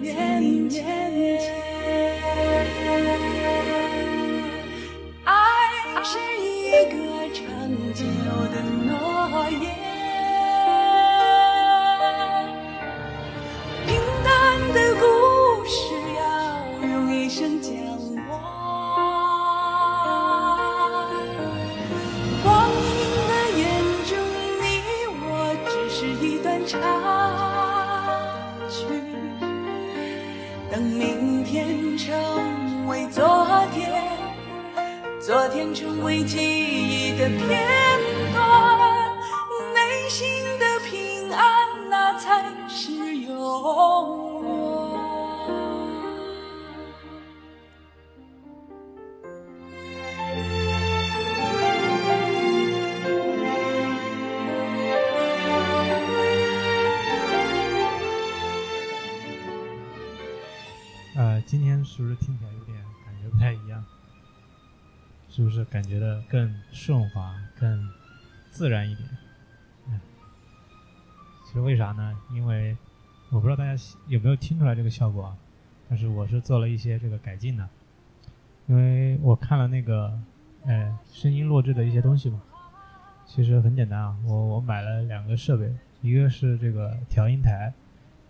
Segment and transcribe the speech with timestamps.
[0.00, 0.84] 面前。
[5.24, 5.34] 爱
[6.02, 6.96] 是一个
[7.34, 7.44] 长
[7.94, 8.04] 久
[8.52, 8.54] 的
[8.86, 9.85] 诺言，
[35.56, 37.48] 天成为记忆的片
[38.34, 39.16] 段，
[39.72, 44.50] 内心的平安，那才是永远。
[61.16, 63.82] 呃，今天是不是听起来有点感觉不太一样？
[65.36, 67.90] 是不是感觉的更顺滑、更
[68.50, 69.06] 自然一点？
[71.44, 72.18] 其实为啥呢？
[72.32, 72.74] 因为
[73.28, 75.36] 我不知道大家有没有听出来这个效果啊，
[75.90, 77.68] 但是我是做了一些这个改进的，
[78.66, 80.18] 因为我看了那个
[80.64, 82.40] 呃声音录制的一些东西嘛，
[83.26, 85.70] 其实很简单啊，我我买了两个设备，
[86.00, 87.74] 一个是这个调音台，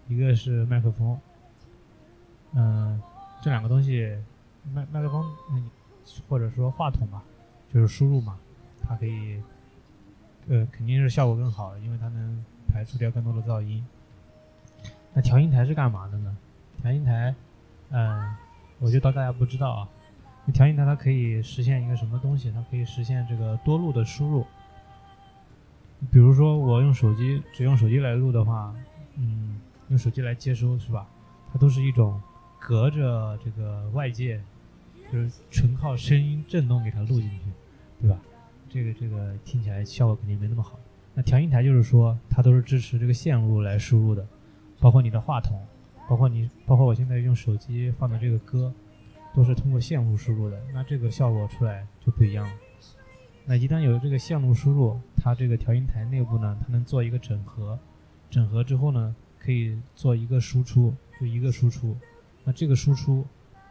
[0.09, 1.17] 一个是麦克风。
[2.55, 3.01] 嗯，
[3.41, 4.13] 这两个东西，
[4.75, 5.25] 麦麦克风，
[6.29, 7.23] 或者说话筒嘛，
[7.73, 8.39] 就是输入嘛，
[8.83, 9.41] 它可以，
[10.49, 13.85] 呃，肯定是效果更好，因为它能排除掉更多的噪音。
[15.13, 16.37] 那调音台是干嘛的呢？
[16.81, 17.35] 调音台，
[17.91, 18.35] 嗯，
[18.79, 19.89] 我就当大家不知道啊。
[20.53, 22.53] 调音台它可以实现一个什么东西？
[22.53, 24.47] 它可以实现这个多路的输入。
[26.11, 28.75] 比如说我用手机，只用手机来录的话，
[29.17, 31.07] 嗯，用手机来接收是吧？
[31.53, 32.21] 它都是一种。
[32.59, 34.43] 隔着这个外界，
[35.13, 37.39] 就是纯靠声音震动给它录进去，
[38.01, 38.21] 对吧？
[38.69, 40.79] 这个这个听起来效果肯定没那么好。
[41.15, 44.27] 那调音台就是说，它都是支持这个线路来输入的，
[44.79, 45.59] 包括你的话筒，
[46.09, 48.73] 包括你，包括我现在用手机放的这个歌，
[49.35, 50.61] 都是通过线路输入的。
[50.75, 52.53] 那这个效果出来就不一样了。
[53.47, 57.79] 那一旦有这个线路输入，它这个调音台内部呢，它能做一个整合，
[58.29, 61.97] 整合之后呢，可以做一个输出，就一个输出。
[62.45, 63.25] 那这个输出，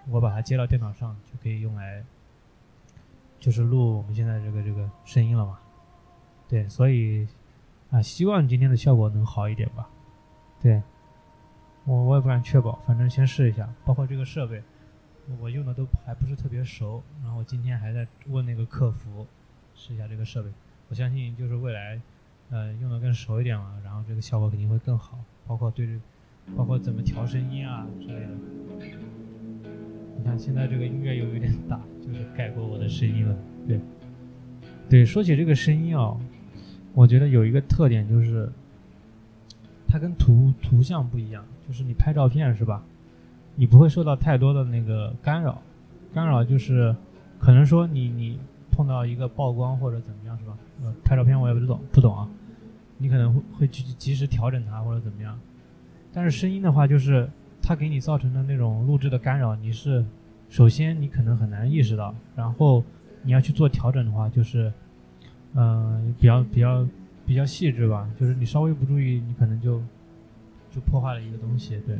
[0.09, 2.03] 我把它接到电脑上，就可以用来，
[3.39, 5.59] 就是录我们现在这个这个声音了嘛。
[6.47, 7.27] 对，所以
[7.89, 9.89] 啊，希望今天的效果能好一点吧。
[10.61, 10.81] 对，
[11.85, 13.67] 我我也不敢确保，反正先试一下。
[13.83, 14.61] 包括这个设备，
[15.39, 19.25] 我用的都还不是特别熟，然后今天还在问那个客服
[19.73, 20.49] 试一下这个设备。
[20.89, 21.99] 我相信就是未来，
[22.51, 25.19] 呃，用的更熟一点了，然后这个效果肯定会更好。
[25.47, 25.99] 包括对这。
[26.55, 28.29] 包括怎么调声音啊之类的。
[30.25, 33.37] 你看现在这个音乐又有点大，就是盖过我的声音了。
[33.67, 33.79] 对，
[34.89, 36.17] 对，说起这个声音啊，
[36.95, 38.51] 我觉得有一个特点就是，
[39.87, 41.45] 它跟图图像不一样。
[41.67, 42.83] 就是你拍照片是吧？
[43.53, 45.61] 你不会受到太多的那个干扰，
[46.11, 46.95] 干扰就是
[47.37, 48.39] 可能说你你
[48.71, 50.57] 碰到一个曝光或者怎么样是吧？
[50.81, 52.27] 呃，拍照片我也不懂不懂啊，
[52.97, 55.39] 你可能会会去及时调整它或者怎么样。
[56.11, 57.29] 但是声音的话，就是
[57.67, 60.05] 它给你造成的那种录制的干扰，你是
[60.49, 62.83] 首先你可能很难意识到，然后
[63.23, 64.71] 你要去做调整的话，就是
[65.55, 66.87] 嗯比较比较
[67.25, 69.81] 比较细致吧，就是你稍微不注意，你可能就
[70.69, 71.97] 就破坏了一个东西，对。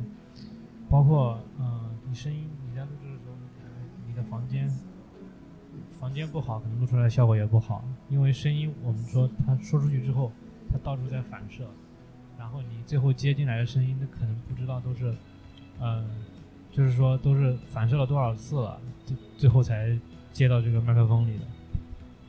[0.88, 4.70] 包括嗯你声音你在录制的时候，你可能你的房间
[6.00, 10.32] 房间不好，可能录出来效果也不好，因为声音我们说它说出去之后，
[10.72, 11.64] 它到处在反射。
[12.38, 15.16] 然后你最后接进来的声音，那可能不知道都是，
[15.80, 16.08] 嗯，
[16.72, 19.98] 就是说都是反射了多少次了，最最后才
[20.34, 21.46] 接到这个麦克风里的。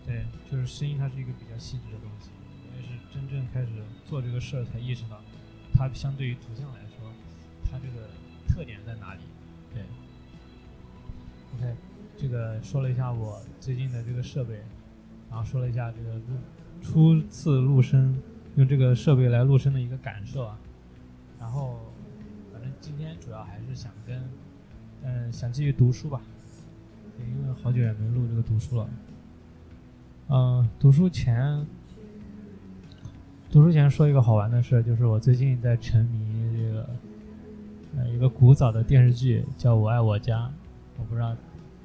[0.05, 2.31] 对，就是声音它是一个比较细致的东西，
[2.71, 3.69] 我也是真正开始
[4.05, 5.21] 做这个事儿才意识到，
[5.75, 7.11] 它相对于图像来说，
[7.71, 8.09] 它这个
[8.49, 9.21] 特点在哪里。
[9.73, 9.83] 对。
[11.57, 11.77] OK，
[12.17, 14.63] 这个说了一下我最近的这个设备，
[15.31, 16.23] 然后说了一下这个录
[16.83, 18.17] 初次录声。
[18.57, 20.59] 用这个设备来录声的一个感受啊，
[21.39, 21.79] 然后
[23.21, 24.23] 主要还是想跟，
[25.03, 26.21] 嗯，想继续读书吧，
[27.19, 28.89] 因为好久也没录这个读书了。
[30.29, 31.65] 嗯，读书前
[33.51, 36.89] 读书前说一个好玩的事，就是我最近在沉迷这个
[37.97, 40.47] 呃一个古早的电视剧，叫《我爱我家》，
[40.99, 41.35] 我不知道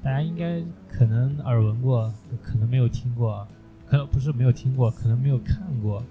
[0.02, 2.12] 大家应该可能耳闻过，
[2.42, 3.46] 可能没有听过，
[3.86, 6.02] 可能不是没有听过，可能没有看过。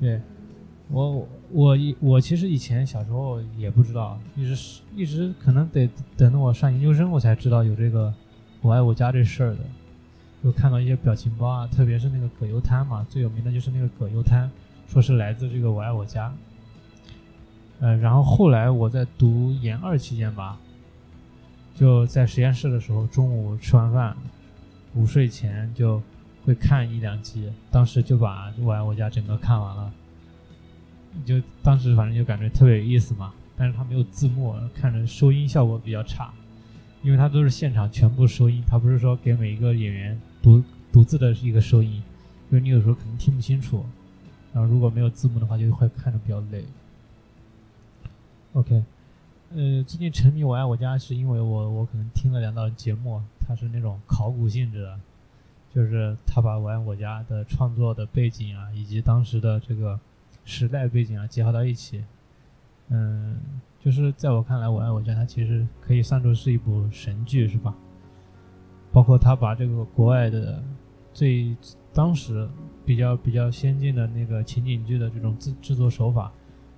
[0.00, 0.20] 对
[0.90, 8.08] 我我我其实以前小时候也不知道，一直是一直可能得等到我上研究生我才知道有这个
[8.62, 9.60] 《我爱我家》这事儿的。
[10.40, 14.48] 就看到一些表情包啊，特别是那个葛优瘫嘛，最有名的就是那个葛优瘫，
[14.86, 16.32] 说是来自这个我爱我家。
[17.80, 20.56] 呃，然后后来我在读研二期间吧，
[21.74, 24.16] 就在实验室的时候，中午吃完饭，
[24.94, 26.00] 午睡前就
[26.44, 29.92] 会看一两集，当时就把我爱我家整个看完了。
[31.24, 36.32] 就当时反正就感觉特别有意思嘛，但是它没有字幕，看着收音效果比较差，
[37.02, 40.20] 因为它都是现场全部收音，它不是说给每一个演员。
[40.40, 40.62] 独
[40.92, 41.94] 独自的一个收音，
[42.48, 43.84] 因为你有时候可能听不清楚，
[44.52, 46.64] 然后如果没有字幕的话，就会看着比较累。
[48.52, 48.82] OK，
[49.50, 55.00] 呃，最近沉迷《我爱我家》是因为我我可能听了两档节目，它是那种考古性质的，
[55.74, 59.98] 就是他把《我爱我家》的创作的背景啊，以及当时的这个
[60.48, 62.02] 时代背景啊结合到一起。
[62.88, 63.38] 嗯，
[63.78, 67.74] 就是在我看来，《我爱我家》它其实可以算作是一部神剧，是吧？
[68.90, 70.62] 包括他把这个国外的
[71.12, 71.54] 最
[71.92, 72.48] 当时
[72.86, 76.32] 比较比较先进的那个情景剧的这种制制作手法，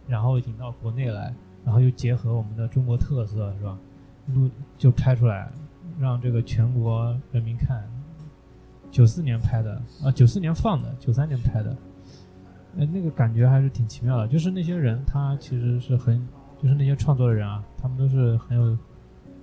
[0.09, 1.33] 然后引到国内来，
[1.65, 3.79] 然后又结合我们的中国特色，是吧？
[4.35, 5.49] 录就拍出来，
[6.01, 7.89] 让这个全国人民看。
[8.91, 11.77] 九四年拍的啊，九四年放的，九三年拍的，
[12.79, 14.29] 哎，那个感觉还是挺奇妙的。
[14.29, 16.27] 就是那些人，他其实是很，
[16.63, 18.79] 就是那些创作的人啊，他们都是很有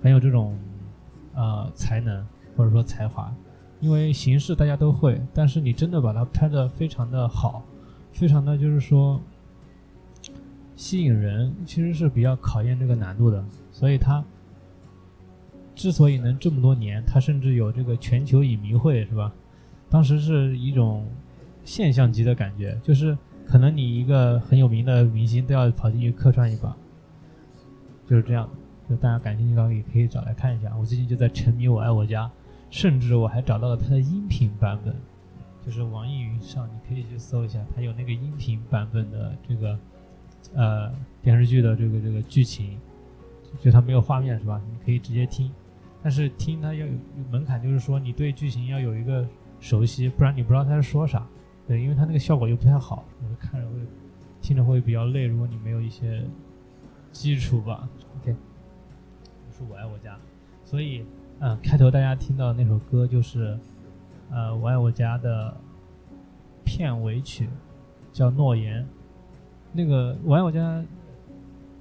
[0.02, 0.58] 很有这种
[1.34, 2.26] 呃才能。
[2.56, 3.32] 或者说才华，
[3.78, 7.62] 因为形式大家都会，但是你真的把它拍的非常的好，
[8.10, 9.20] 非常的就是说
[10.74, 13.44] 吸引人，其实是比较考验这个难度的。
[13.70, 14.24] 所以它
[15.76, 19.32] 之所以能这么多年，它甚至有这个全球影迷会，是吧？
[19.88, 21.06] 当时是一种
[21.68, 23.16] 现象级的感觉，就是
[23.46, 26.74] 可能你一个很有名的明星都要跑进去客串一把，
[28.06, 28.48] 就是这样。
[28.88, 30.74] 就大家感兴趣的话，也可以找来看一下。
[30.80, 32.24] 我最近就在沉迷《我爱我家》。
[32.70, 34.94] 甚至我还找到了它的音频版本，
[35.64, 39.78] 就是网易云上，你可以去搜一下，它有那个音频版本的这个
[40.54, 40.92] 呃
[41.22, 42.78] 电视剧的这个这个剧情，
[43.60, 44.60] 就它没有画面是吧？
[44.70, 45.50] 你可以直接听，
[46.02, 46.92] 但是听它要有
[47.30, 49.26] 门槛，就是说你对剧情要有一个
[49.60, 51.26] 熟悉，不然你不知道它在说啥。
[51.68, 53.74] 对，因为它那个效果又不太好，我就看着会
[54.40, 55.26] 听着会比较累。
[55.26, 56.24] 如果你没有一些
[57.12, 58.34] 基础吧，OK，
[59.50, 60.18] 是我爱我家，
[60.64, 61.04] 所以。
[61.40, 63.56] 嗯，开头大家听到那首歌就是，
[64.28, 65.56] 呃，《我爱我家》的
[66.64, 67.48] 片尾曲，
[68.12, 68.82] 叫《诺言》。
[69.72, 70.80] 那个《我爱我家》，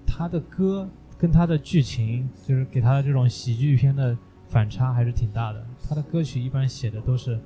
[0.05, 4.15] 他的歌跟他的剧情，就是给他的这种喜剧片的
[4.47, 5.65] 反差还是挺大的。
[5.89, 7.39] 他的歌曲一般写的都是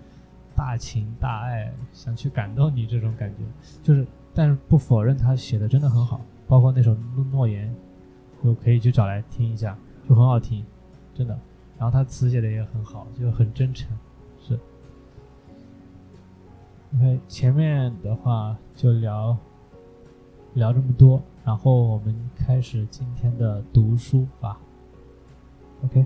[0.61, 3.37] 大情大爱，想去感动你这种感觉。
[3.81, 7.75] 就是，但是不否认他写的真的很好，包括那首《诺诺言》，
[8.45, 9.75] 就可以去找来听一下，
[10.07, 10.63] 就很好听，
[11.15, 11.35] 真的。
[11.79, 13.89] 然后他词写的也很好，就很真诚，
[14.39, 14.59] 是。
[16.93, 19.35] OK，前面的话就聊
[20.53, 24.59] 聊这么多，然后我们开始今天的读书吧。
[25.83, 26.05] OK。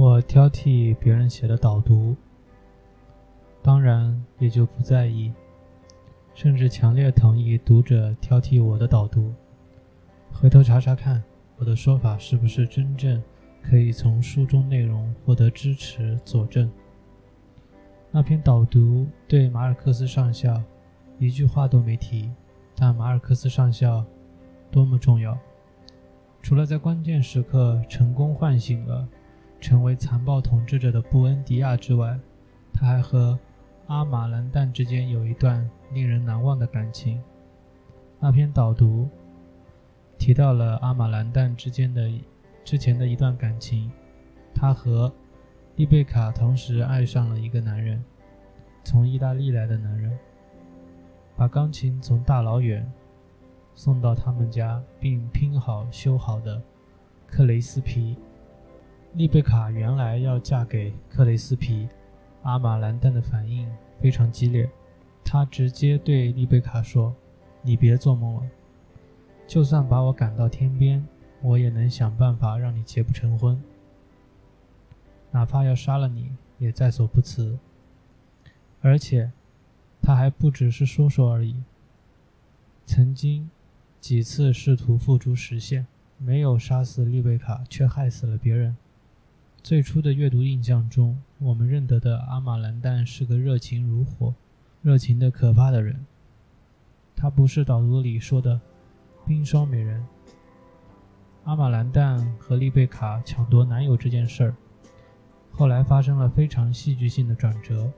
[0.00, 2.16] 我挑剔别人写的导读，
[3.60, 5.30] 当然也就不在意，
[6.32, 9.30] 甚至强烈同意读者挑剔我的导读。
[10.32, 11.22] 回头查查看，
[11.58, 13.22] 我的说法是不是真正
[13.62, 16.72] 可以从书中内容获得支持佐证？
[18.10, 20.62] 那篇导读对马尔克斯上校
[21.18, 22.30] 一句话都没提，
[22.74, 24.02] 但马尔克斯上校
[24.70, 25.38] 多么重要！
[26.40, 29.06] 除了在关键时刻成功唤醒了
[29.60, 32.18] 成为残暴统治者的布恩迪亚之外，
[32.72, 33.38] 他还和
[33.86, 37.22] 阿马兰旦之间有一段令人难忘的感情。
[38.18, 39.08] 那篇导读
[40.18, 42.10] 提到了阿马兰旦之间的
[42.64, 43.90] 之前的一段感情，
[44.54, 45.12] 他和
[45.76, 48.02] 丽贝卡同时爱上了一个男人，
[48.82, 50.18] 从意大利来的男人，
[51.36, 52.90] 把钢琴从大老远。
[53.72, 56.60] 送到他们家并拼好修好的
[57.26, 58.16] 克雷斯皮，
[59.14, 61.88] 丽贝卡原来要嫁给克雷斯皮，
[62.42, 63.68] 阿马兰旦的反应
[64.00, 64.70] 非常激烈，
[65.24, 67.12] 他直接对丽贝卡说
[67.60, 68.42] ：“你别做梦了，
[69.48, 71.04] 就算把我赶到天边，
[71.42, 73.60] 我也能想办法让你结不成婚，
[75.32, 77.58] 哪怕要杀了你也在所不辞。”
[78.80, 79.32] 而且，
[80.00, 81.56] 他还不只是说说而已，
[82.86, 83.50] 曾经。
[84.00, 85.86] 几次试图付诸实现，
[86.16, 88.74] 没有杀死丽贝卡，却害死了别人。
[89.62, 94.34] 最初的阅读印象中，我们认得的阿玛兰旦是个热情如火、
[94.80, 96.06] 热情的可怕的人。
[97.14, 98.58] 他不是导读里说的
[99.26, 100.02] 冰霜美人。
[101.44, 104.54] 阿玛兰旦和丽贝卡抢夺男友这件事儿，
[105.50, 107.92] 后来发生了非常戏剧性的转折。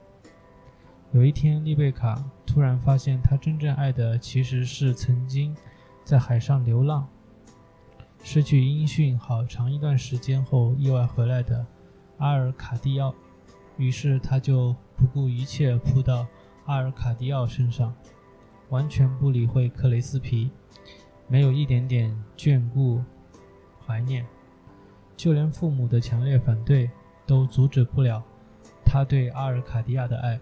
[1.13, 5.55] 有一天，丽贝卡突然发现，她真正爱的其实是曾经。
[6.03, 7.07] 在海上流浪，
[8.25, 11.63] 失去音讯好长一段时间后意外回来的
[12.17, 13.13] 阿尔卡蒂奥，
[13.77, 16.25] 于是他就不顾一切扑到
[16.65, 17.93] 阿尔卡蒂奥身上，
[18.69, 20.49] 完全不理会克雷斯皮，
[21.27, 23.03] 没有一点点眷顾、
[23.85, 24.25] 怀念，
[25.17, 26.89] 就连父母的强烈反对
[27.27, 28.23] 都阻止不了
[28.85, 30.39] 他对阿尔卡蒂亚的爱。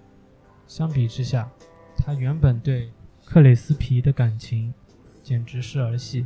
[0.67, 1.51] 相比之下，
[1.97, 2.93] 他原本对
[3.25, 4.71] 克雷斯皮的感情。
[5.23, 6.25] 简直是儿戏。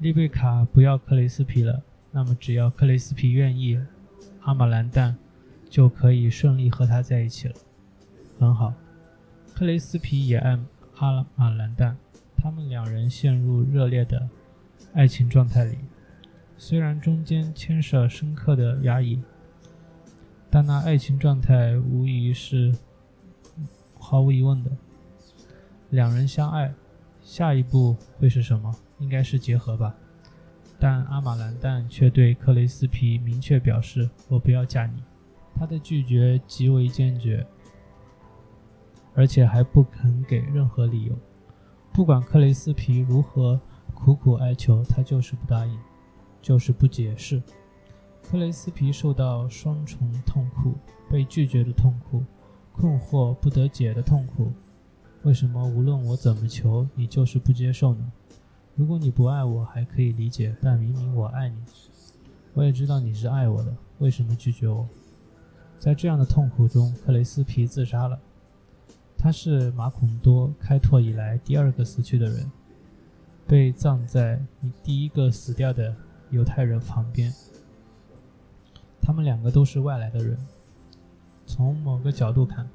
[0.00, 3.80] 丽贝卡不要克雷斯皮了，那么只要克雷斯皮愿意，
[4.40, 5.14] 阿玛兰旦
[5.70, 7.54] 就可以顺利和他在一起了。
[8.38, 8.74] 很好，
[9.54, 10.58] 克雷斯皮也爱
[10.96, 11.94] 阿玛兰旦，
[12.36, 14.28] 他们两人陷入热烈的
[14.92, 15.78] 爱情状态里。
[16.58, 19.22] 虽然中间牵涉深刻的压抑，
[20.50, 22.74] 但那爱情状态无疑是
[23.98, 24.70] 毫无疑问的。
[25.90, 26.74] 两人相爱。
[27.22, 28.76] 下一步会是什么？
[28.98, 29.94] 应该是结合吧。
[30.78, 35.02] 但阿玛兰旦却对克雷斯皮明确表示：“我不要嫁你。”
[35.56, 37.46] 他的拒绝极为坚决，
[39.14, 41.16] 而且还不肯给任何理由。
[41.92, 43.60] 不管克雷斯皮如何
[43.94, 45.78] 苦苦哀求，他就是不答应，
[46.42, 47.40] 就是不解释。
[48.20, 50.74] 克雷斯皮受到双重痛苦：
[51.08, 52.24] 被拒绝的痛苦，
[52.72, 54.52] 困惑不得解的痛苦。
[55.22, 58.12] 为什么无论我怎么求，你就是不接受呢？
[58.76, 61.56] 如果你不爱我，还可以理解，但明明我爱你，
[62.54, 64.88] 我也知道你是爱我的，为什么拒绝我？
[65.78, 68.18] 在这样的痛苦中，克雷斯皮自杀了。
[69.16, 72.50] 他是马孔多开拓以来第二个死去的人，
[73.46, 75.94] 被葬在你第一个死掉的
[76.30, 77.32] 犹太人旁边。
[79.00, 80.36] 他们两个都是外来的人。
[81.46, 82.68] 从某个角度看。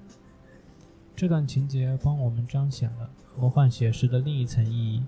[1.15, 5.03] 这段情节帮我们彰显了魔幻写实的另一层意义。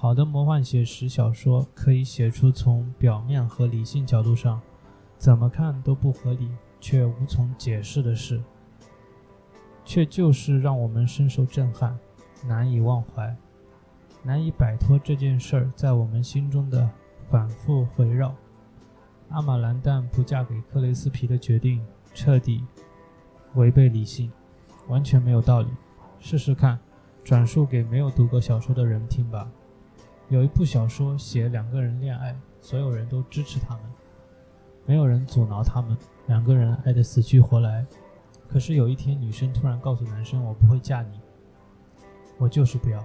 [0.00, 4.60] 好的魔幻写实小说可以写出从表面和理性角度上
[5.18, 8.40] 怎么看都不合理却无从解释的事，
[9.84, 11.98] 却就是让我们深受震撼，
[12.46, 13.36] 难以忘怀，
[14.22, 16.88] 难以摆脱这件事儿在我们心中的
[17.28, 18.32] 反复回绕。
[19.30, 22.64] 阿玛兰旦不嫁给克雷斯皮的决定彻底
[23.56, 24.30] 违背理性。
[24.86, 25.68] 完全没有道理，
[26.20, 26.78] 试试看，
[27.24, 29.50] 转述给没有读过小说的人听吧。
[30.28, 33.82] 有一部小说写两个人恋爱，所有人都支持他们，
[34.84, 37.86] 没有人阻挠他们，两个人爱得死去活来。
[38.46, 41.20] 可是有一天，女生突然告诉男生：“我不会嫁你，
[42.36, 43.02] 我就是不要。”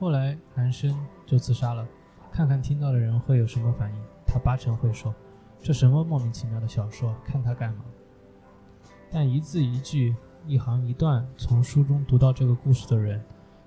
[0.00, 0.94] 后来男生
[1.26, 1.86] 就自杀了。
[2.32, 4.02] 看看听到的人会有什么反应？
[4.26, 5.14] 他八成会说
[5.62, 7.14] ：“这什么莫名其妙的小说？
[7.24, 7.84] 看他干嘛？”
[9.10, 10.14] 但一字一句。
[10.48, 13.20] 一行一段从书中读到这个故事的人，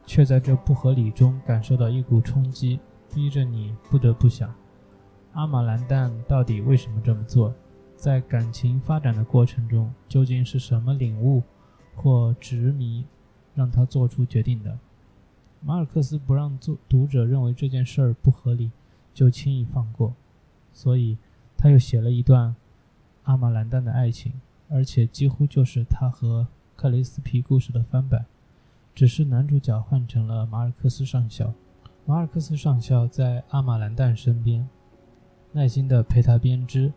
[0.10, 2.80] 却在这不合理中感受到一股冲击，
[3.14, 4.52] 逼着你不得不想：
[5.34, 7.54] 阿玛兰旦到底为什么这么做？
[7.96, 11.44] 在感情发展的过程中，究竟是什么领悟
[11.96, 13.06] 或执迷，
[13.54, 14.80] 让他做出决定的？
[15.62, 18.72] 马尔克斯不让做读者认为这件事儿不合理，
[19.14, 20.16] 就轻易放过，
[20.74, 21.20] 所以
[21.56, 22.56] 他又写了一段
[23.26, 24.34] 阿玛兰旦的爱情，
[24.70, 28.26] 而且几乎就是他和克雷斯皮故事的翻版，
[29.00, 31.54] 只是男主角换成了马尔克斯上校。
[32.06, 34.68] 马尔克斯上校在阿玛兰丹身边，
[35.54, 36.92] 耐心地陪他编织，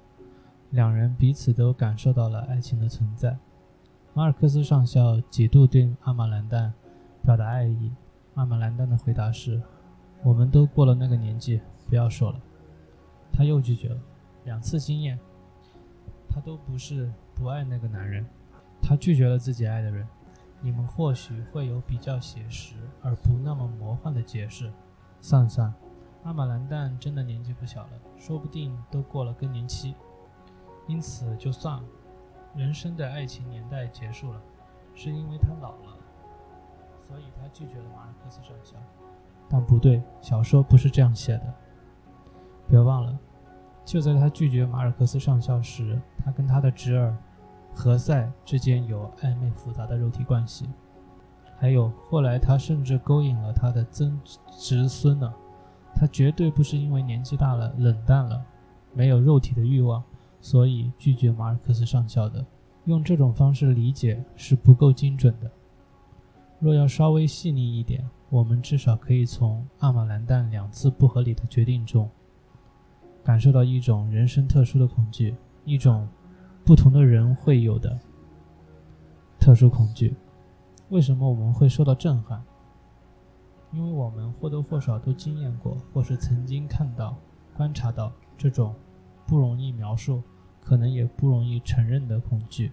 [0.71, 3.39] 两人彼此都感受到了爱情的存在。
[4.15, 6.75] 马尔克斯上校几度对阿玛兰丹
[7.23, 7.93] 表达爱意。
[8.35, 9.63] 阿玛兰丹的回答是
[10.25, 12.41] ：“我们都过了那个年纪，不要说了。”
[13.33, 13.97] 他又拒绝了
[14.45, 15.17] 两次经验，
[16.29, 18.27] 他都不是不爱那个男人，
[18.83, 20.05] 他拒绝了自己爱的人。
[20.63, 24.73] 你们或许会有比较写实而不那么魔幻的解释。
[25.21, 25.75] 算算，
[26.23, 29.95] 阿玛兰丹真的年纪不小了，说不定都过了更年期，
[30.87, 31.85] 因此就算了。
[32.55, 34.41] 人生的爱情年代结束了，
[34.95, 35.97] 是因为他老了。
[37.01, 38.77] 所以他拒绝了马尔克斯上校，
[39.49, 41.55] 但不对，小说不是这样写的。
[42.69, 43.19] 别忘了，
[43.85, 47.17] 就在他拒绝马尔克斯上校时，他跟他的侄儿
[47.75, 50.69] 何塞之间有暧昧复杂的肉体关系。
[51.59, 54.21] 还有后来，他甚至勾引了他的曾
[54.59, 55.33] 侄孙呢。
[55.95, 58.45] 他绝对不是因为年纪大了冷淡了，
[58.95, 60.03] 没有肉体的欲望，
[60.41, 62.45] 所以拒绝马尔克斯上校的。
[62.87, 65.51] 用这种方式理解是不够精准的。
[66.59, 72.11] 若要稍微细腻一点，我们至少可以从阿玛兰丹两次不合理的决定中，
[73.23, 76.09] 感受到一种人生特殊的恐惧，一种
[76.65, 77.99] 不同的人会有的
[79.39, 80.15] 特殊恐惧。
[80.91, 82.43] 为什么我们会受到震撼？
[83.73, 87.17] 因为我们或多或少都经验过，或是曾经看到、
[87.57, 88.75] 观察到这种
[89.27, 90.23] 不容易描述，
[90.61, 92.71] 可能也不容易承认的恐惧。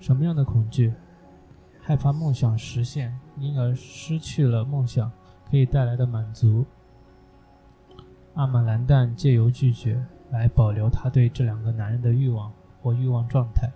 [0.00, 0.92] 什么样的恐惧？
[1.80, 5.10] 害怕梦想实现，因而失去了梦想
[5.48, 6.64] 可以带来的满足。
[8.34, 13.70] 阿玛兰旦借由拒绝来保留他对这两个男人的欲望或欲望状态。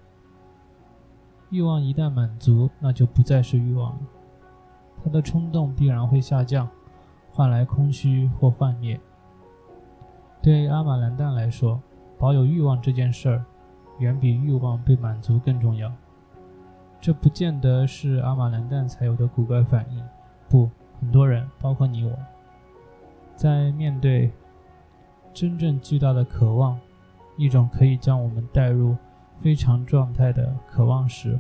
[1.51, 4.01] 欲望一旦满足，那就不再是欲望了，
[5.05, 6.69] 他的冲动必然会下降，
[7.31, 8.99] 换来空虚或幻灭。
[10.43, 11.81] 对阿玛兰旦来说，
[12.19, 13.45] 保有欲望这件事儿，
[13.99, 15.93] 远比欲望被满足更重要。
[17.01, 20.03] 这不见得是阿玛兰旦才有的古怪反应，
[20.49, 20.69] 不，
[21.01, 22.19] 很多人，包括你我，
[23.37, 24.33] 在面对
[25.35, 26.79] 真正巨大的渴望，
[27.37, 28.97] 一种可以将我们带入
[29.43, 31.37] 非常状态的渴望时，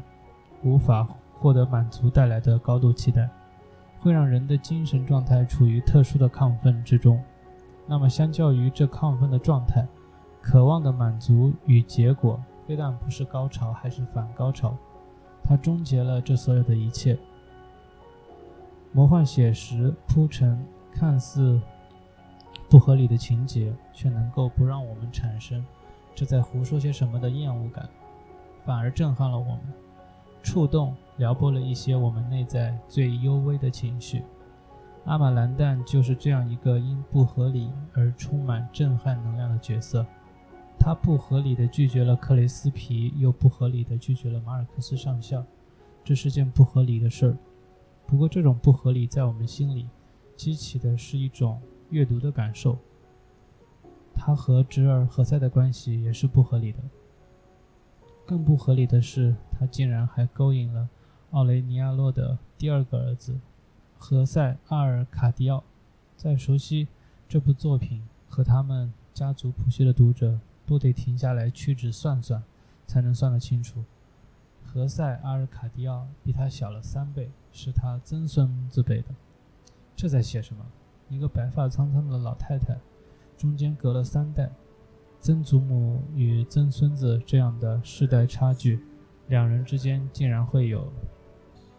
[0.64, 1.06] 无法
[1.38, 3.30] 获得满足带来的高度期待，
[4.00, 7.22] 会让人的精神状态处于特殊的亢奋之中。
[7.86, 9.86] 那么，相较于这亢奋的状态，
[10.42, 14.76] 渴望的满足与结果，非但不是高潮，还是反高潮。
[15.44, 17.16] 它终结了这所有的一切。
[18.90, 20.58] 魔幻写实铺陈
[20.92, 21.60] 看似
[22.74, 25.64] 不合理的情节，却能够不让我们产生
[26.12, 27.88] 这在胡说些什么的厌恶感，
[28.64, 29.60] 反而震撼了我们，
[30.42, 34.24] 触动撩拨了一些我们内在最幽微的情绪。
[35.04, 40.04] 阿玛兰旦就是这样一个因不合理而充满震撼能量的角色。
[40.76, 45.44] 他不合理的拒绝了克雷斯皮，又不合理的拒绝了马尔克斯上校，
[46.02, 47.36] 这是件不合理的事儿。
[48.04, 49.88] 不过，这种不合理在我们心里
[50.34, 51.62] 激起的是一种
[51.94, 52.76] 阅读的感受。
[54.14, 56.78] 他和侄儿何塞的关系也是不合理的。
[58.26, 60.88] 更不合理的是，他竟然还勾引了
[61.30, 63.38] 奥雷尼亚洛的第二个儿子
[63.96, 65.62] 何塞阿尔卡迪奥。
[66.16, 66.88] 在熟悉
[67.28, 70.40] 这部作品和他们家族谱系的读者。
[70.66, 72.42] 都得停下来屈指算算，
[72.86, 73.84] 才能算得清楚。
[74.64, 79.08] 何塞阿尔卡迪奥比他小了三倍，是他曾孙子辈的。
[79.94, 80.64] 这在写什么？
[81.08, 82.76] 一个白发苍苍的老太太，
[83.36, 84.50] 中间隔了三代，
[85.20, 88.80] 曾祖母与曾孙子这样的世代差距，
[89.28, 90.92] 两人之间竟然会有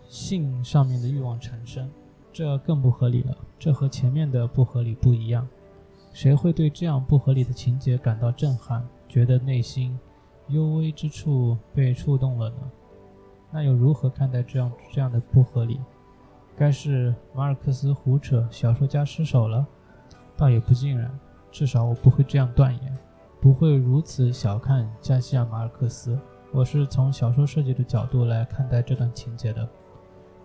[0.08, 1.90] 性上面的欲望产生，
[2.32, 3.38] 这更不合理了。
[3.58, 5.48] 这和前面的不合理不一样。
[6.14, 10.00] 谁会对这样不合理的情节感到震撼，觉得内心
[10.48, 12.72] 幽微之处被触动了呢？
[13.52, 15.80] 那又如何看待这样这样的不合理？
[16.58, 19.66] 该是马尔克斯胡扯，小说家失手了？
[20.38, 21.12] 倒也不尽然，
[21.52, 22.98] 至少我不会这样断言，
[23.42, 26.18] 不会如此小看加西亚马尔克斯。
[26.54, 29.68] 我是从小说设计的角度来看待这段情节的。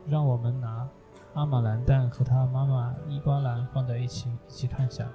[0.09, 0.89] 让我们拿
[1.35, 5.07] 阿玛兰黛和他妈妈伊瓜兰放在一起，一起看下。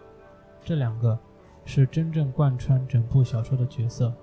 [0.64, 1.18] 这两个
[1.66, 4.14] 是真正贯穿整部小说的角色，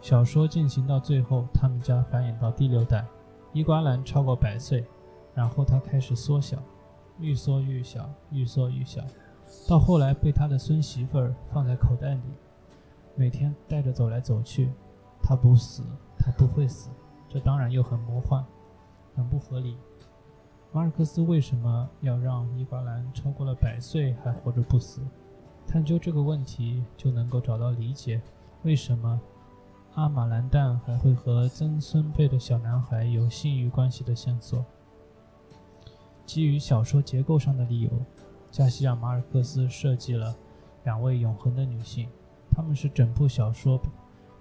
[0.00, 3.04] 小说进行到最后，他们家繁衍到第六代，
[3.52, 4.84] 伊瓜兰超过百岁，
[5.36, 6.56] 然后他开始缩小，
[7.20, 9.04] 愈缩愈小，愈缩愈小，
[9.68, 12.22] 到后来被他的孙媳妇儿放在口袋里，
[13.14, 14.70] 每天带着走来走去。
[15.22, 15.82] 他不死，
[16.18, 16.88] 他不会死，
[17.28, 18.44] 这当然又很魔幻，
[19.14, 19.76] 很不合理。
[20.72, 25.00] 马尔克斯为什么要让伊瓜兰超过了百岁还活着不死？
[25.66, 28.22] 探究这个问题，就能够找到理解
[28.62, 29.20] 为什么
[29.94, 34.64] 阿马兰旦还会和曾孙辈的小男孩有性欲关系的线索。
[36.26, 37.90] 基于小说结构上的理由，
[38.50, 40.36] 加西亚·马尔克斯设计了
[40.84, 42.08] 两位永恒的女性，
[42.50, 43.80] 她们是整部小说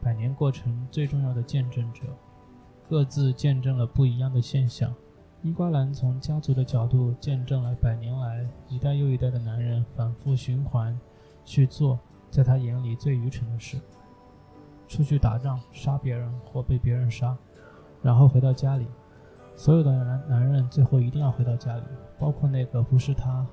[0.02, 2.08] 百年过程最重要的见证者，
[2.90, 4.94] 各自见证了不一样的现象。
[5.44, 11.00] 伊瓜兰从家族的角度见证了百年来一代又一代的男人反复循环
[11.44, 12.00] 去做
[12.32, 13.80] 在他眼里最愚蠢的事：
[14.88, 17.38] 出去打仗，杀别人或被别人杀，
[18.02, 18.88] 然后回到家里。
[19.56, 21.84] 所有的男男人最后一定要回到家里，
[22.20, 23.46] 包括那个不是他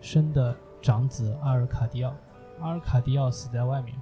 [0.00, 2.12] 生的长子阿尔卡迪奥。
[2.60, 3.96] 阿尔卡迪奥死在外面，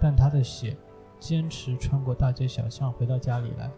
[0.00, 0.76] 但他的血
[1.18, 3.70] 坚持穿过大街小巷回到家里来。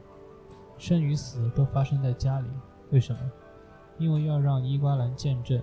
[0.79, 2.49] 生与死都发生在家里。
[2.91, 3.21] 为什么？
[3.99, 5.63] 因为要让伊瓜兰见证，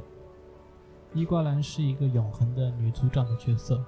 [1.14, 3.84] 伊瓜兰是一个永恒的女族长的角色。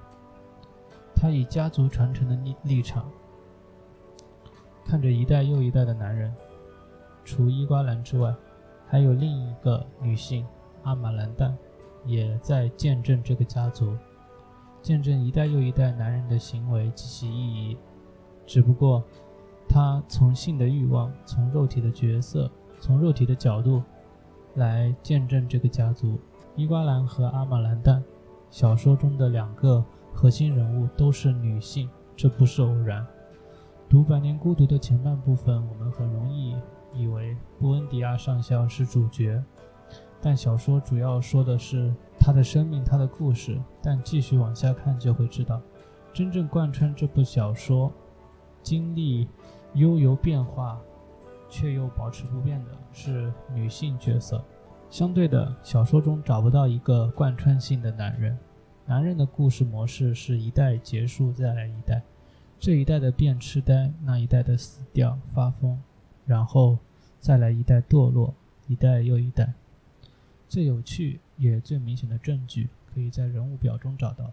[1.14, 3.10] 她以家族传承的立立场，
[4.84, 6.32] 看着一代又一代的男人。
[7.26, 8.32] 除伊瓜兰之外，
[8.86, 10.46] 还有另一个女性
[10.84, 11.52] 阿玛兰旦，
[12.04, 13.94] 也在见证这个家族，
[14.80, 17.76] 见证一代又一代男人的行为及其意义。
[18.46, 19.02] 只不过，
[19.68, 22.48] 她从性的欲望，从肉体的角色。
[22.78, 23.82] 从肉体的角度
[24.54, 26.20] 来见证这个家族，
[26.54, 28.02] 伊瓜兰和阿玛兰旦，
[28.50, 33.04] 小说中的两个核心人物都是女性，这不是偶然。
[33.88, 36.54] 读《百年孤独》的前半部分，我们很容易
[36.96, 39.42] 以为布恩迪亚上校是主角，
[40.20, 43.60] 但小说主要说的是他的生命、他的故事。
[43.82, 45.60] 但继续往下看就会知道，
[46.12, 47.92] 真正贯穿这部小说、
[48.62, 49.28] 经历
[49.74, 50.80] 悠游变化。
[51.48, 54.44] 却又保持不变的是女性角色。
[54.90, 58.36] 相对的，小说中找不到一个贯穿性的男人。
[58.84, 62.02] 男人的故事模式是一代结束，再来一代，
[62.58, 65.80] 这一代的变痴呆，那一代的死掉发疯，
[66.24, 66.76] 然后
[67.26, 68.32] 再来一代堕落，
[68.68, 69.52] 一代又一代。
[70.48, 74.30] 最有趣也最明显的证据，可以在人物表中找到。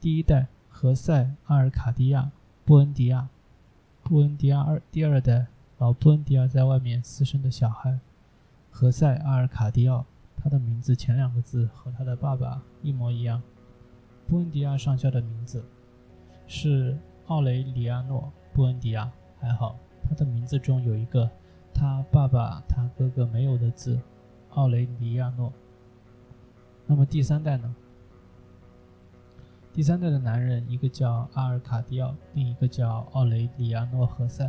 [0.00, 2.22] 第一代：何塞·阿尔卡迪亚·
[2.64, 3.28] 布恩迪亚，
[4.04, 5.46] 布恩迪亚二第二代。
[5.78, 7.98] 老布恩迪亚在外面私生的小孩，
[8.70, 13.42] 何塞·阿尔卡迪奥，他的名字前两个字和他的爸爸一模一样。
[14.28, 15.64] 布恩迪亚上校的名字
[16.46, 16.96] 是
[17.26, 19.76] 奥雷里亚诺·布恩迪亚，还好
[20.08, 21.28] 他的名字中有一个
[21.74, 24.00] 他爸爸他哥哥没有的字——
[24.54, 25.52] 奥雷里亚诺。
[26.86, 27.74] 那么第三代呢？
[29.72, 34.48] 第三代的男人，一个叫阿尔卡迪奥，另一个叫奥雷里亚诺·何塞。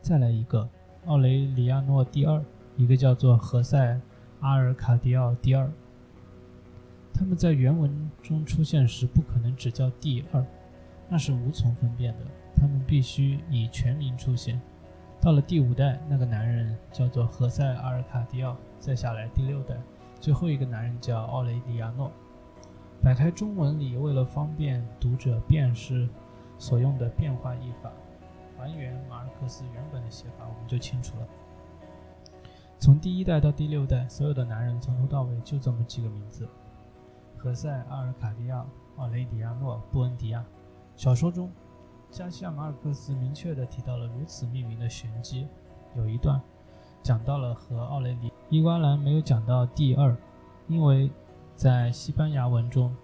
[0.00, 0.66] 再来一个
[1.06, 2.42] 奥雷里亚诺第二，
[2.76, 4.00] 一个叫做何塞
[4.38, 5.68] 阿尔卡迪奥第二。
[7.12, 10.46] 他们在原文中出现时不可能只叫第二，
[11.08, 12.24] 那是无从分辨的。
[12.54, 14.60] 他们必须以全名出现。
[15.20, 18.56] 到了第五代，那个男人叫做何塞阿尔卡迪奥。
[18.78, 19.76] 再下来第六代，
[20.18, 22.10] 最后一个男人叫奥雷里亚诺。
[23.02, 26.08] 摆开中文里为了方便读者辨识，
[26.58, 27.92] 所用的变化译法。
[28.56, 31.26] 还原马尔克斯原本的写法，我们就清楚了。
[32.78, 36.48] 从第一代到第六代，所有的男人从头到尾就这么几个名字：
[37.36, 40.42] 何塞·阿尔卡迪奥、奥雷迪亚诺、布恩迪亚。
[40.96, 41.50] 小说中，
[42.10, 45.46] 加西亚·马尔克斯明确地提到了如此命名的玄机。
[45.96, 46.40] 有一段
[47.02, 50.16] 讲到了和奥雷里伊瓜兰没有讲到第二，
[50.68, 51.10] 因为
[51.54, 52.94] 在西班牙文中，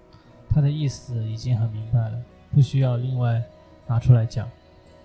[0.48, 3.42] 它的意思已经很明白了，不需要另外
[3.86, 4.48] 拿出来讲。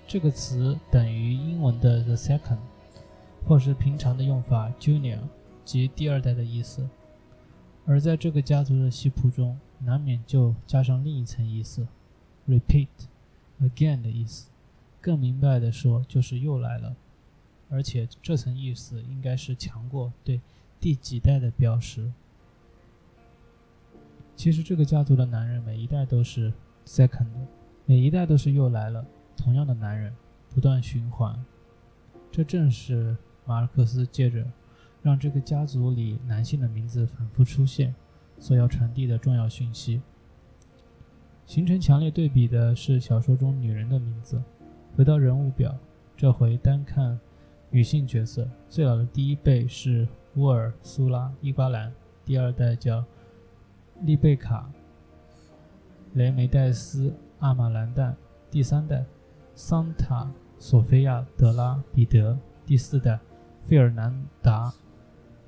[0.07, 2.57] 这个词等于英文的 the second，
[3.47, 5.19] 或是平常的用法 junior，
[5.63, 6.87] 即第二代的意思。
[7.85, 11.87] 而在这个家族的系谱中，难免就加上另一层意思
[12.47, 12.87] ，repeat
[13.61, 14.49] Again 的意思。
[14.99, 16.95] 更明白的说，就是又来了。
[17.69, 20.41] 而且这层意思应该是强过对
[20.79, 22.11] 第几代的标识。
[24.35, 26.51] 其实这个家族的男人每一代都是
[26.85, 27.27] second，
[27.85, 29.05] 每一代都是又来了。
[29.37, 30.13] 同样的男人
[30.49, 31.43] 不断循环，
[32.31, 34.45] 这正是马尔克斯借着
[35.01, 37.95] 让这个家族里男性的名字反复出现
[38.37, 40.01] 所要传递的重要讯息。
[41.51, 44.41] 形成强烈对比的是小说中女人的名字，
[44.95, 45.77] 回到人物表，
[46.15, 47.19] 这回单看
[47.69, 51.91] 女性角色，最老的第一辈是乌尔苏拉·伊瓜兰，
[52.23, 53.03] 第二代叫
[54.03, 54.71] 丽贝卡·
[56.17, 57.09] 雷梅戴斯·
[57.39, 58.15] 阿马兰旦，
[58.49, 59.03] 第三代
[59.53, 60.23] 桑塔·
[60.57, 63.19] 索菲亚·德拉·彼得，第四代
[63.59, 64.69] 费尔南达·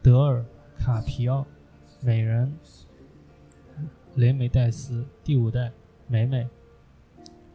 [0.01, 0.43] 德尔
[0.77, 1.45] 卡皮奥，
[2.01, 2.53] 美人
[4.15, 5.71] 雷梅戴斯，第五代
[6.07, 6.47] 美美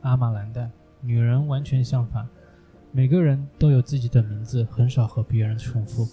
[0.00, 0.70] 阿玛兰黛。
[1.00, 2.28] 女人完全相反，
[2.90, 6.08] 每个人都有自己的名字，很少和别人重复。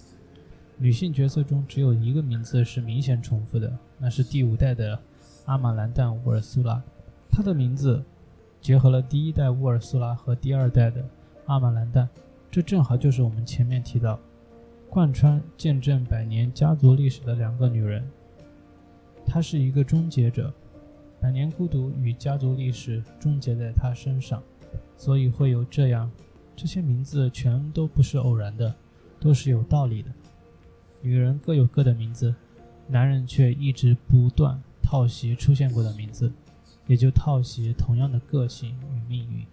[0.77, 4.99] 女性角色中只有一个名字是明显重复的，那是第五代的
[5.45, 6.83] 阿玛兰黛乌尔苏拉。
[7.31, 8.03] 她的名字
[8.61, 11.03] 结合了第一代乌尔苏拉和第二代的
[11.45, 12.07] 阿玛兰黛，
[12.51, 14.19] 这正好就是我们前面提到
[14.89, 18.07] 贯穿见证百年家族历史的两个女人。
[19.25, 20.53] 她是一个终结者，
[21.21, 24.41] 百年孤独与家族历史终结在他身上。
[24.97, 26.09] 所以会有这样，
[26.55, 28.73] 这些名字全都不是偶然的，
[29.19, 30.09] 都是有道理的。
[31.01, 32.33] 女人各有各的名字，
[32.87, 36.31] 男人却一直不断套袭出现过的名字，
[36.87, 39.45] 也就套袭同样的个性与命运。